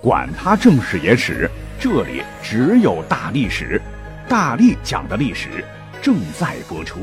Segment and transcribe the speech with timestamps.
[0.00, 3.82] 管他正史野史，这里只有大历史，
[4.28, 5.64] 大力讲的历史
[6.00, 7.00] 正在播出。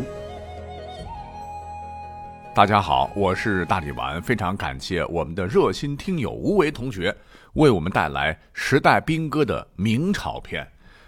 [2.55, 7.13] 大家好，我是大力丸，非常感谢我们的热心听友吴为同学
[7.55, 10.66] 为我们带来时代兵歌的明朝篇，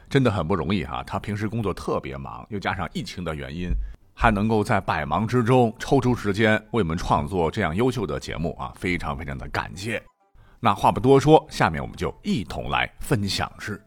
[0.09, 1.01] 真的很不容易哈。
[1.07, 3.71] 他平时工作特别忙，又加上疫情的原因，
[4.13, 10.03] 还能够在百忙之中抽出时间为我们创作这样优秀的节目啊，非常非常的感谢。
[10.67, 13.81] 那话不多说，下面我们就一同来分享是。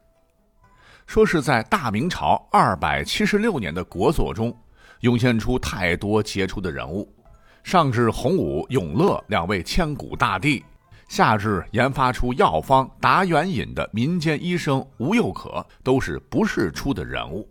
[1.07, 4.51] 说是在大明朝二百七十六年的国祚中，
[5.01, 7.07] 涌现出太多杰出的人物，
[7.63, 10.65] 上至洪武、永乐两位千古大帝，
[11.07, 17.47] 下至研发出药方达元饮的民间医生吴又可，都是不世出的人物。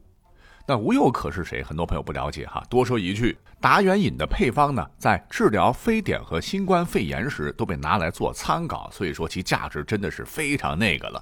[0.69, 1.63] 那吴又可是谁？
[1.63, 2.63] 很多朋友不了解哈。
[2.69, 11.19] 多说一句，达元饮的配方呢，在治疗非典和新冠肺炎时都被拿来做参考，所以说其价值真的是非常那个了。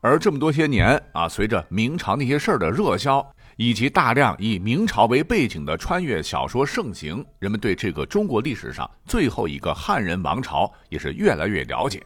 [0.00, 12.00] 而这么多些年啊，随着明朝那些事儿的热销，以及大量以明朝为背景的穿越小说盛行，人们对这个中国历史上最后一个汉人王朝也是越来越了解。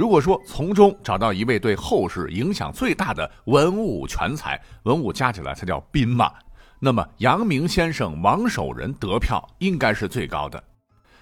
[0.00, 6.32] 如果说从中找到一位对后世影响最大的文武全才，文武加起来才叫兵嘛，
[6.78, 10.64] 那么阳明先生王守仁得票应该是最高的。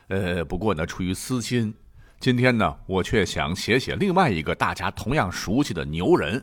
[0.07, 1.75] 呃，不过呢，出于私心，
[2.21, 6.41] 今天呢，我却想写写另外一个大家同样熟悉的牛人。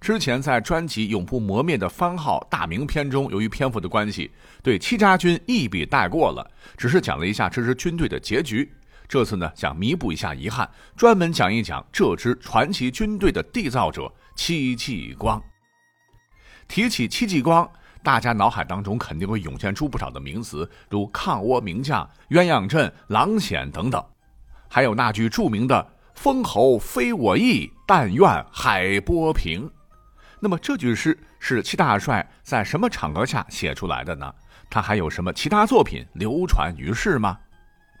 [0.00, 4.30] 之前在专辑《永不磨灭的番号》大明篇中，由于篇幅的关系，
[4.62, 8.72] 对戚家军一笔带过了，只是讲了一下这支军队的结局。
[9.14, 15.40] 这次呢，想弥补一下遗憾，专门讲一讲这支传奇军队的缔造者戚继光。
[16.66, 17.70] 提起戚继光，
[18.02, 24.04] 大家脑海当中肯定会涌现出不少的名词，如抗倭名将、鸳鸯阵、狼显等等，
[24.68, 29.70] 还有那句著名的“封侯非我意，但愿海波平”。
[30.42, 34.34] 那么这句诗是戚大帅在什么场合下写出来的呢？
[34.68, 37.38] 他还有什么其他作品流传于世吗？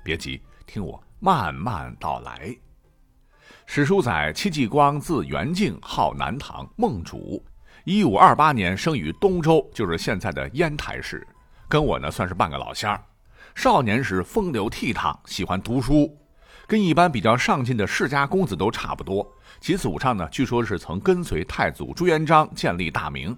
[0.02, 0.42] 别急。
[0.66, 2.54] 听我慢慢道来。
[3.64, 7.42] 史书载，戚继光字元敬，号南唐，孟主。
[7.84, 11.26] 一五二八年生于东周，就是现在的烟台市。
[11.66, 13.02] 跟我呢算是半个老乡。
[13.54, 16.14] 少年时风流倜傥，喜欢读书，
[16.66, 19.26] 跟一般比较上进的世家公子都差不多。
[19.62, 23.34] 其祖上呢，据说是曾跟随太祖朱元璋建立大明。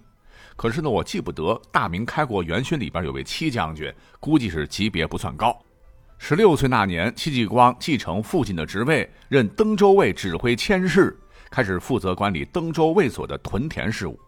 [0.57, 5.57] 可是呢，我记不得大明开国元勋里边有位戚将军，估计是级别不算高。
[6.19, 11.17] 十六岁那年，戚继光继承父亲的职位，任登州卫指挥佥事，
[11.51, 14.19] 开始负责管理登州卫所的屯田事务。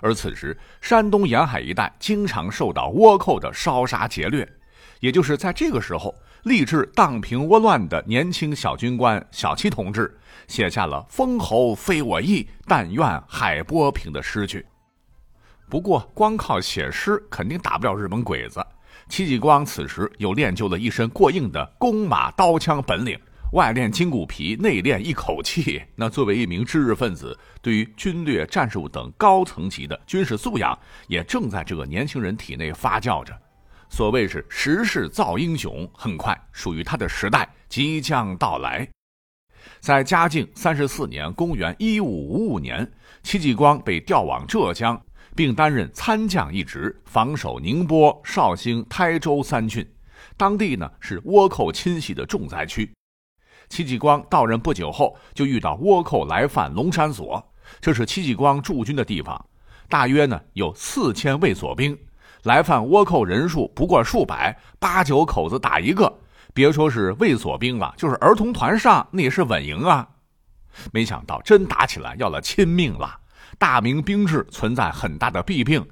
[0.00, 4.48] 而此时，山东沿海一带经常受到倭寇的烧杀劫掠。
[5.00, 14.64] 也就是在这个时候，立志荡平倭乱的年轻小军官小七同志，写下了“封侯非我意，但愿海波平”的诗句。
[15.68, 18.64] 不过，光靠写诗肯定打不了日本鬼子。
[19.08, 23.18] 戚继光此时又练就了一身过硬的弓马刀枪本领，
[23.52, 25.82] 外练筋骨皮，内练一口气。
[25.94, 33.32] 那作为一名知识分子，对于军略、战术等高层级的军事素养，也正在这个年轻人体内发酵着。
[33.90, 38.88] 所谓是时势造英雄，很快属于他的时代即将到来。
[39.80, 42.90] 在嘉靖三十四年（公元一五五五年），
[43.22, 45.00] 戚继光被调往浙江。
[45.34, 49.86] 并担任参将一职，防守宁波、绍兴、台州三郡，
[50.36, 52.90] 当地呢是倭寇侵袭的重灾区。
[53.68, 57.42] 戚继光到任不久后，就遇到倭寇来犯龙山所，
[57.80, 59.44] 这是戚继光驻军的地方，
[59.88, 61.98] 大约呢有四千卫所兵，
[62.42, 66.12] 来犯倭寇人数不过数百，八九口子打一个，
[66.52, 70.06] 别说是卫所兵了，就是儿童团上那也是稳赢啊。
[70.92, 73.18] 没想到真打起来，要了亲命了。
[73.58, 75.86] 大明兵制存在很大的弊病，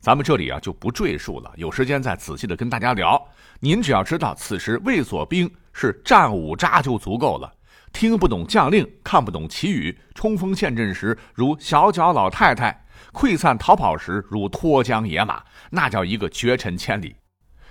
[0.00, 3.20] 咱们这里啊就不赘述了，有时间再仔细的跟大家聊。
[3.60, 7.52] 您只要知道此时卫所兵是战五渣就足够了，
[7.92, 17.14] 听不懂将令，看不懂旗语，冲锋陷阵时如小脚老太太，溃散逃跑时如脱缰野马，那叫一个绝尘千里。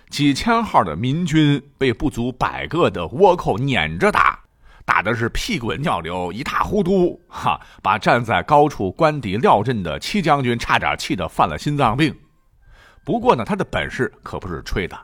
[0.10, 4.43] 几千号的民军被不足百个的倭寇撵着打。
[4.86, 7.60] 打的是屁滚尿流，一塌糊涂，哈！
[7.82, 12.14] 把站在高处观敌廖阵的戚将军差点气得犯了心脏病。
[13.06, 14.98] 不过呢，他的本事可不是吹的。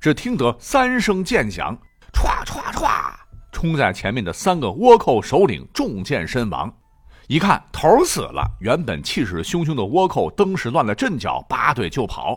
[0.00, 1.76] 只听得三声剑响，
[2.12, 3.12] 歘歘歘，
[3.52, 6.72] 冲在前面的三个倭寇首领中箭身亡。
[7.28, 12.36] 一看头死了，原本气势汹汹的倭寇登时乱了阵脚，拔腿就跑。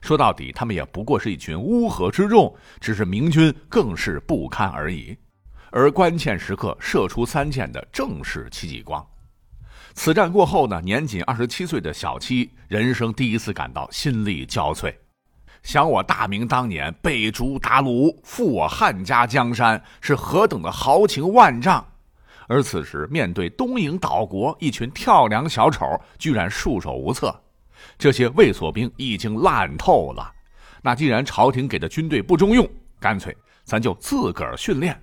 [0.00, 5.16] 说到底，他们也不过是一群乌合之众，只是明军更是不堪而已。
[5.70, 9.04] 而关键时刻射出三箭的正是戚继光。
[9.94, 14.94] 此战过后呢，年仅二十七岁的小七，人生第一次感到心力交瘁。
[15.62, 21.84] 想我大明当年北逐鞑虏，复我汉家江山，是何等的豪情万丈。
[22.46, 25.84] 而此时面对东瀛岛国一群跳梁小丑，
[26.16, 27.34] 居然束手无策。
[27.98, 30.32] 这些卫所兵已经烂透了。
[30.80, 32.66] 那既然朝廷给的军队不中用，
[33.00, 34.98] 干脆咱就自个儿训练。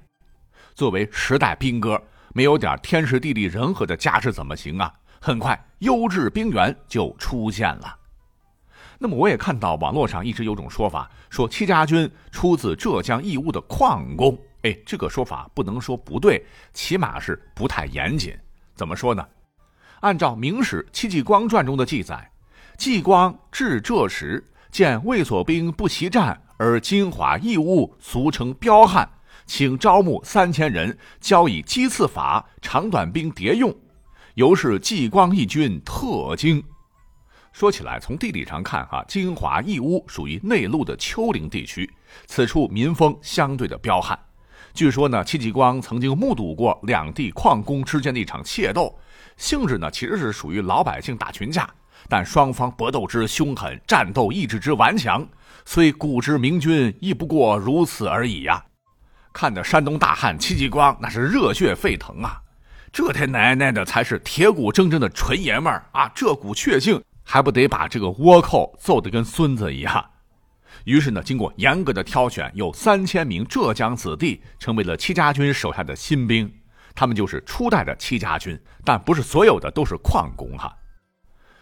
[0.75, 2.01] 作为时代兵哥，
[2.33, 4.93] 没有点天时地利人和的加持怎么行啊？
[5.21, 7.97] 很快，优质兵员就出现了。
[8.99, 14.37] 那么，我也看到网络上一直有种说法，说戚家军出自浙江义乌的矿工。
[14.63, 18.37] 哎，这个说法不能说不对，起码是不太严谨。
[18.75, 19.25] 怎么说呢？
[20.01, 22.29] 按照《明史·戚继光传》中的记载，
[22.77, 29.07] 继光至浙时，见卫所兵不习战，而金华义乌俗称彪悍，
[29.45, 33.73] 请招募三千人，教以击刺法、长短兵叠用。
[34.33, 36.63] 由是继光义军特精。
[37.53, 41.89] 说起来，从地理上看，哈，金华义乌属于内陆的丘陵地区，
[42.25, 44.19] 此处民风相对的彪悍。
[44.73, 48.93] 据说呢，戚继光曾经目睹过两地矿工之间的一场械斗，
[49.37, 51.69] 性质呢其实是属于老百姓打群架，
[52.09, 55.25] 但双方搏斗之凶狠，战斗意志之顽强，
[55.63, 58.61] 虽古之明君亦不过如此而已呀。
[59.35, 62.41] 看的山东大汉戚继光那是热血沸腾啊！
[62.93, 66.09] 这他奶奶的才是铁骨铮铮的纯爷们儿啊！
[66.15, 67.03] 这股血性。
[67.27, 70.05] 还不得把这个倭寇揍得跟孙子一样？
[70.83, 76.49] 于是呢，经过严格的挑选，有三千名浙江子弟成为了戚家军手下的新兵。
[76.93, 80.71] 他们就是初代的戚家军，但不是所有的都是矿工哈。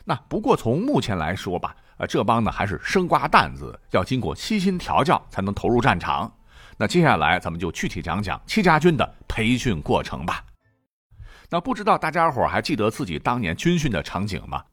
[0.04, 6.30] 那不过从目前来说吧，呃，这帮呢还是生瓜蛋子，要经过悉心调教才能投入战场。
[6.78, 10.44] 那接下来咱们就具体讲讲戚家军的培训过程吧。
[11.50, 14.64] 那不知道大家伙还记得自己当年军训的场景吗？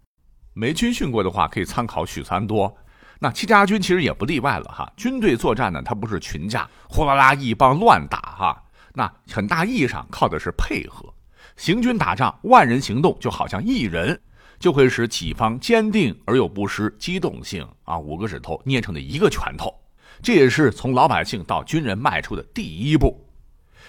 [0.54, 2.74] 没军训过的话，可以参考许三多。
[3.18, 4.90] 那戚家军其实也不例外了哈。
[4.96, 8.64] 军队作战呢，它不是群架，呼啦啦一帮乱打哈。
[8.94, 11.12] 那很大意义上靠的是配合。
[11.56, 14.18] 行军打仗，万人行动就好像一人，
[14.58, 17.98] 就会使己方坚定而又不失机动性啊。
[17.98, 19.74] 五个指头捏成的一个拳头，
[20.22, 23.26] 这也是从老百姓到军人迈出的第一步。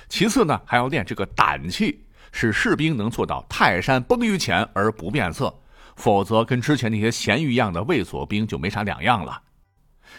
[0.07, 5.53] 其次呢，还要练这个胆气，使士兵能做到泰山崩于前而不变色。
[5.95, 9.41] 否则，跟之前那些咸鱼一样的卫所兵就没啥两样了。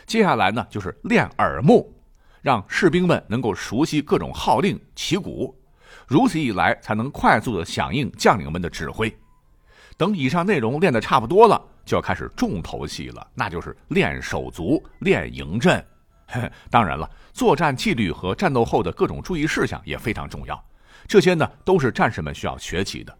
[0.06, 1.92] 接下来呢，就是练耳目，
[2.40, 5.58] 让士兵们能够熟悉各种号令、旗鼓，
[6.06, 9.14] 如此一来，才能快速的响应将领们的指挥。
[9.96, 15.84] 等以上内容练得差不多了，就要开始重头戏了，那就是练手足、练营阵。
[16.70, 20.64] 当然了，作战纪律和战斗后的各种注意事项也非常重要，
[21.06, 23.16] 这些呢，都是战士们需要学习的。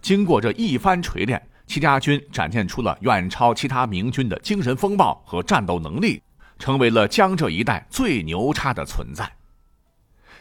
[0.00, 1.40] 经过这一番锤炼。
[1.66, 6.22] 戚家军展现出了远超其他明军的精神风貌和战斗能力，
[6.60, 9.28] 成为了江浙一带最牛叉的存在。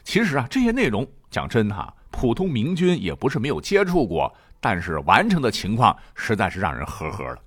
[0.04, 7.42] 其实啊，这些内容讲真哈，普通明军也不是没有接触过，但是完成的情况实在是让人呵呵的。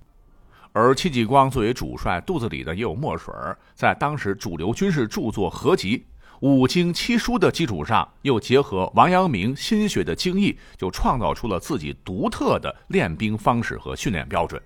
[0.81, 3.35] 而戚继光作为主帅，肚子里的也有墨水
[3.75, 6.07] 在当时主流军事著作合集。
[6.39, 14.63] 五经七书的基础上，又结合王阳明心学的精义，就创造出了自己独特的练兵方式和训练标准。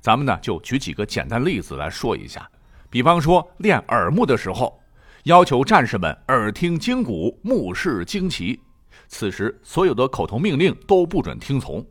[0.00, 2.50] 咱们呢，就举几个简单例子来说一下。
[2.88, 4.80] 比方说，练耳目的时候，
[5.24, 8.58] 要求战士们耳听经鼓，目视旌旗。
[9.08, 11.86] 此时，所有的口头命令都不准听从。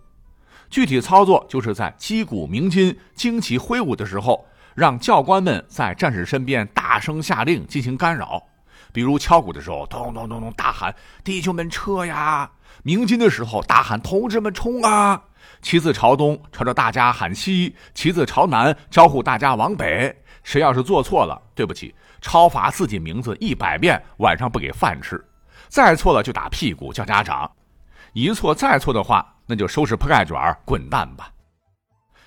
[0.73, 8.41] 具体操作就是在击鼓鸣金、旌旗挥舞的时候，让教官们在战士身边大声下令进行干扰。
[8.91, 12.49] 比如敲鼓的时候，咚咚咚咚大喊“弟兄们撤呀”；
[12.81, 15.21] 鸣金的时候大喊“同志们冲啊”。
[15.61, 20.23] 旗子朝东，朝着大家喊西；旗子朝南，招呼大家往北。
[20.41, 25.23] 谁要是做错了，对不起，抄罚自己名字一百遍，晚上不给饭吃。
[25.67, 27.51] 再错了就打屁股叫家长。
[28.13, 30.35] 一错再错的话，那就收拾铺盖卷
[30.65, 31.31] 滚蛋吧。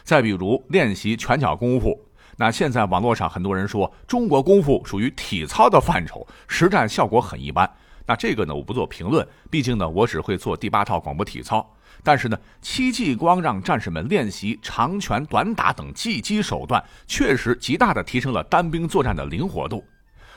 [0.03, 1.99] 再比如练习拳脚功夫。
[2.39, 7.69] 那现在网络上很多人说中国功夫属于体操的范畴，实战效果很一般。
[8.07, 11.67] 那这个呢，我不做评论，毕竟呢，我只会做第八套广播体操。
[12.05, 19.83] 但是呢，戚继光让战士们练习长拳短打等技击手段，确实极大的提升了单兵作战的灵活度。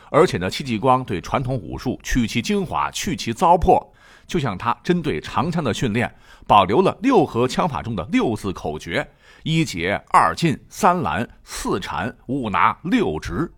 [0.10, 3.86] 而且呢，戚继光对传统武术取其精华，去其糟粕。
[4.30, 6.10] 就像他针对长枪的训练，
[6.48, 9.06] 保留了六合枪法中的六字口诀：
[9.42, 13.52] 一截、二进、三拦、四缠、五拿、六直。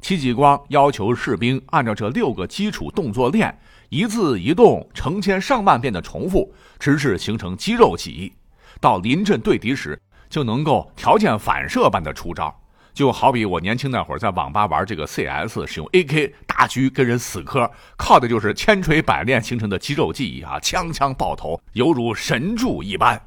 [0.00, 3.56] 戚继光要求士兵按照这六个基础动作练，
[3.90, 8.32] 一字一动，成千上万遍的重复，直至形成肌肉记忆。
[8.80, 12.59] 到临阵对敌时，就能够条件反射般的出招。
[13.00, 20.60] 就好比我年轻那会儿在网吧玩这个 CS，使用 AK 大狙跟人死磕，靠的就是千锤百炼形成的肌肉记忆啊！
[20.60, 23.18] 枪枪爆头，犹如神助一般。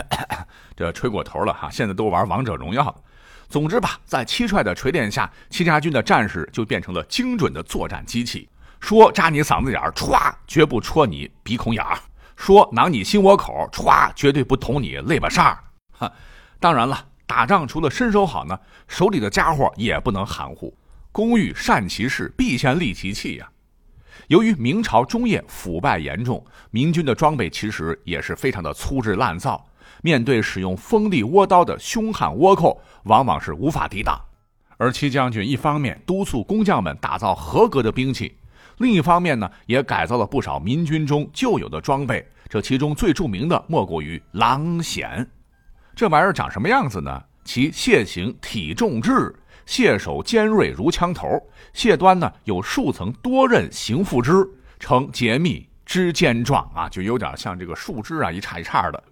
[0.76, 2.94] 这吹过头了哈，现在都玩王者荣耀了。
[3.48, 8.46] 总之吧，在七帅的锤炼下，戚家军的战士就变成了精准的作战机器。
[8.80, 11.96] 说扎你嗓子眼儿，歘，绝不戳你鼻孔眼儿；
[12.36, 15.58] 说囊你心窝口，歘，绝对不捅你肋巴扇儿。
[15.92, 16.12] 哈，
[16.60, 17.06] 当然了。
[17.30, 18.58] 打仗除了身手好呢，
[18.88, 20.76] 手里的家伙也不能含糊。
[21.12, 23.48] 工欲善其事，必先利其器呀。
[24.26, 29.64] 由于明朝中叶腐败严重，明军的装备其实也是非常的粗制滥造。
[30.02, 34.20] 面对使用锋利倭刀的凶悍倭寇，往往是无法抵挡。
[34.76, 38.36] 而戚将军一方面督促工匠们打造合格的兵器，
[38.78, 42.26] 另一方面呢，也改造了不少民军中旧有的装备。
[42.48, 45.24] 这其中最著名的莫过于狼筅。
[45.94, 47.22] 这玩意儿长什么样子呢？
[47.44, 49.34] 其蟹形体重质，
[49.66, 51.26] 蟹首尖锐如枪头，
[51.72, 59.02] 蟹端呢有数层多刃形附肢，呈节密枝尖状啊，就有点像这个树枝啊，一叉一叉的。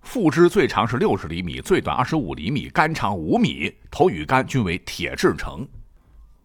[0.00, 5.66] 附肢最长是六十厘米，最短二十五厘米，杆长五米，头与杆均为铁制成。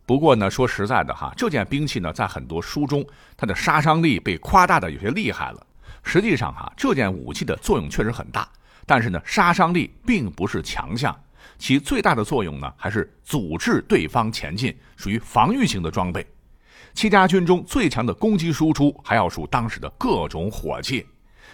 [0.06, 3.06] 不过呢，说实在的哈，这件兵器呢，在很多书中，
[3.38, 5.68] 它的杀伤力被夸大的有些厉害了。
[6.04, 8.50] 实际上哈，这件武器的作用确实很大。
[8.86, 11.18] 但是呢，杀伤力并不是强项，
[11.58, 16.26] 其最大的作用呢，还是阻滞对方前进，属于防御型的装备。
[16.94, 21.08] 戚家军中最强的攻击输出，还要数当时的各种火器。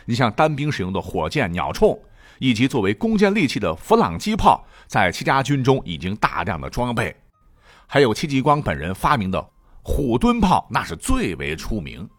[0.05, 1.99] 你像单兵使用的火箭鸟铳，
[2.39, 7.15] 以及作为攻坚利器的弗朗机炮，在戚家军中已经大量的装备。
[7.85, 9.49] 还有戚继光本人发明的
[9.83, 12.09] 虎蹲炮，那是最为出名。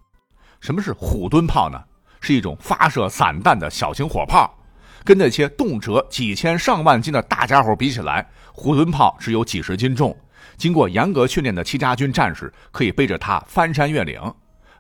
[0.61, 1.83] 什么是虎蹲炮呢？
[2.21, 4.58] 是一种发射散弹的小型火炮。
[5.05, 10.17] 跟那些动辄几千上万斤的大家伙比起来，虎蹲炮只有几十斤重。
[10.57, 14.21] 经过严格训练的戚家军战士可以背着它翻山越岭。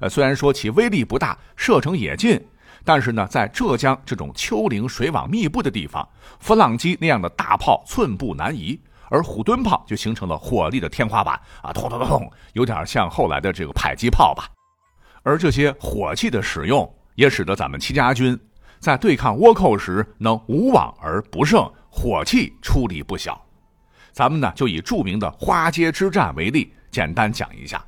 [0.00, 2.40] 呃，虽然说其威力不大，射程也近，
[2.84, 6.08] 但是呢，在浙江这种丘陵水网密布的地方，
[6.40, 14.48] 弗朗机那样的大炮寸步难移，而虎蹲炮就形成了火力的天花板啊，咚咚咚，有点像后来的这个迫击炮吧。
[15.22, 18.38] 而这些火器的使用，也使得咱们戚家军。
[18.80, 23.40] 在对抗倭寇时能无往而不胜，火器出力不小。
[24.12, 27.84] 咱们呢就以著名的花街之战为例，简单讲一下。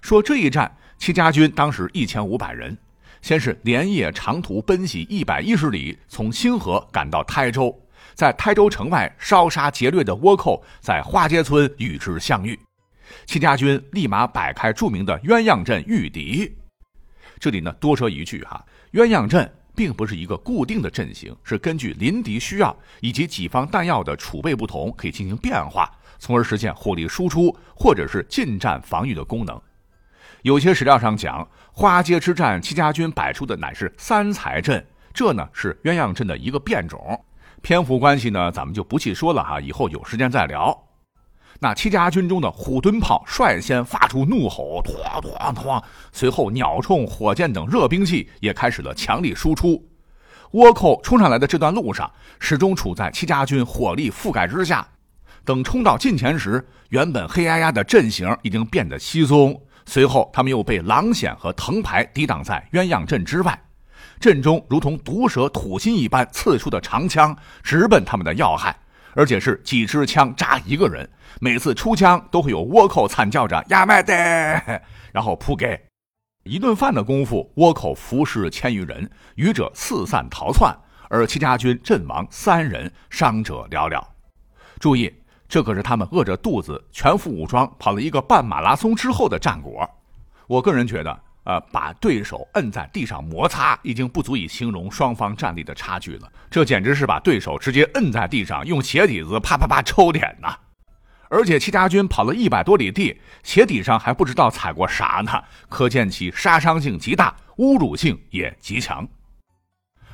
[0.00, 2.76] 说这一战，戚家军当时一千五百人，
[3.22, 7.76] 先是连夜长途奔袭一百一十里，从兴河赶到台州，
[8.14, 12.58] 在台州城外烧杀劫掠的倭寇在花街村与之相遇，
[13.26, 16.56] 戚家军立马摆开著名的鸳鸯阵御敌。
[17.38, 19.48] 这里呢多说一句哈，鸳鸯阵。
[19.76, 29.60] 并不是一个固定的阵型，是根据临敌需要以及己方弹药的储备不同，可以进行变化，从而实现火力输出或者是近战防御的功能。
[30.42, 37.24] 有些史料上讲，花街之战，戚家军摆出的乃是三才阵，这呢是鸳鸯阵的一个变种。
[37.62, 40.85] 篇幅关系呢，咱们就不细说了哈，以后有时间再聊。
[41.58, 45.82] 那戚家军中的虎蹲炮率先发出怒吼，哐哐哐，
[46.12, 49.82] 随后鸟铳、火箭等热兵器也开始了强力输出。
[50.52, 54.86] 倭寇冲上来的这段路上，始终处在戚家军火力覆盖之下。
[55.44, 59.60] 等冲到近前时，原本黑压压的阵型已经变得稀松。
[59.86, 63.56] 随后，他们又被狼筅和藤牌抵挡在鸳鸯阵之外，
[64.18, 68.76] 阵中如同毒蛇吐心一般刺出的长枪，直奔他们的要害。
[69.16, 71.08] 而且是几支枪扎一个人，
[71.40, 74.12] 每次出枪都会有倭寇惨叫着“亚麦得”，
[75.10, 75.82] 然后扑街。
[76.44, 80.76] 一顿饭的功夫，倭寇伏尸千余人，余者四散逃窜，
[81.08, 84.00] 而戚家军阵亡三人，伤者寥寥。
[84.78, 85.12] 注意，
[85.48, 89.88] 这可是他们饿着肚子、全副武装跑了一个半马拉松之后的战果。
[90.46, 91.25] 我个人觉得。
[91.46, 96.30] 呃，把对手摁在地上摩擦，已经不足以形容双方战力的差距了。
[96.50, 100.56] 这简直是把对手直接摁在地上，用鞋底子啪啪啪抽脸呐！
[101.28, 109.06] 而且戚家军跑了一百多里地，鞋底上还不知道踩过啥呢，可见其杀伤性极大，侮辱性也极强。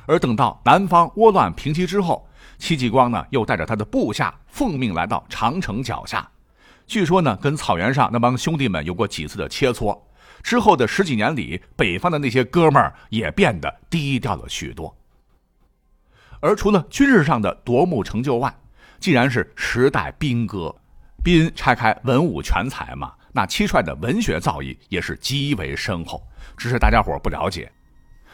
[0.05, 2.27] 而等到南方倭乱平息之后，
[2.59, 6.29] 戚继光呢，又带着他的部下奉命来到长城脚下，
[6.85, 9.99] 据说呢，跟草原上那帮兄弟们有过几次的切磋。
[10.43, 14.95] 之后的十几年里，北方的那些哥们儿也变得低调了许多。
[16.41, 18.53] 而除了军事上的夺目成就外，
[18.99, 20.75] 既然是时代兵戈，
[21.23, 26.21] 兵拆开文武全才嘛，那七帅的文学造诣也是极为深厚，
[26.57, 27.71] 只是大家伙不了解。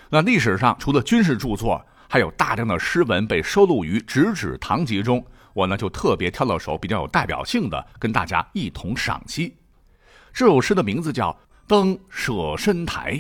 [0.09, 5.23] 那历史上除了军事著作，还有大量的诗文被收录于《直指堂集》中。
[5.53, 9.55] 我呢就特别挑了首比较有代表性的，跟大家一同赏析。
[10.31, 11.31] 这首诗的名字叫
[11.69, 13.13] 《登舍身台》。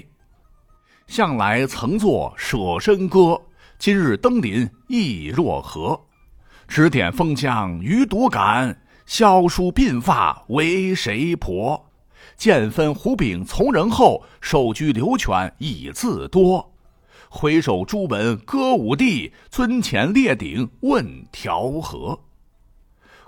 [1.05, 3.39] 向来曾作舍身歌，
[3.77, 6.01] 今日登临意若何？
[6.67, 11.91] 指点封疆余独感，萧疏鬓发为谁婆？
[12.37, 16.73] 见分胡柄从人后，手居流泉已自多。
[17.29, 22.19] 回首朱门歌舞地，尊前列鼎问调和。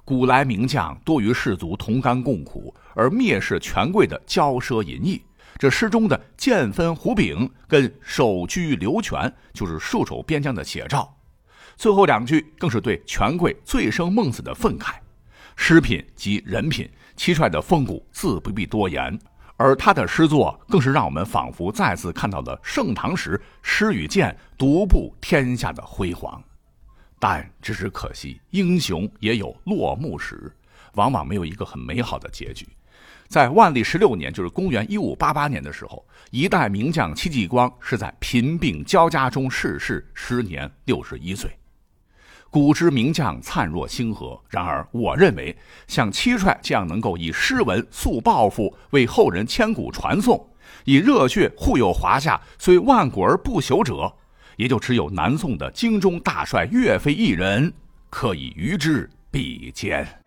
[0.04, 5.22] 古来名将多与士卒同甘共苦，而蔑视权贵的骄奢淫逸。
[5.58, 11.16] 这诗中的“剑分胡柄”跟“手居流泉”就是戍守边疆的写照。
[11.76, 14.94] 最后两句更是对权贵醉生梦死的愤慨。
[15.56, 19.18] 诗品及人品，七帅的风骨自不必多言。
[19.58, 26.42] 而他的诗作更是让我们仿佛再次看到了盛唐时诗与剑独步天下的辉煌。
[27.22, 30.52] 但只是可惜，英雄也有落幕时，
[30.96, 32.68] 往往没有一个很美好的结局。
[33.28, 41.56] 在万历十六年，就是公元一五八八年的时候，一代名将戚继光是在贫病交加中逝世，时年六十一岁。
[42.50, 45.56] 古之名将灿若星河，然而我认为，
[45.88, 50.50] 像七帅这样能够以诗文诉抱负，为后人千古传颂，
[50.86, 54.12] 以热血护佑华夏，虽万古而不朽者，
[54.62, 57.74] 也就只有南宋的京中大帅岳飞一人，
[58.12, 60.21] 可以与之比肩。